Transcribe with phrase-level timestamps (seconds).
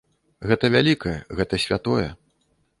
[0.51, 2.09] Гэта вялікае, гэта святое.